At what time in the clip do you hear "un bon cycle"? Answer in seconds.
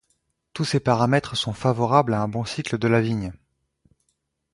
2.23-2.79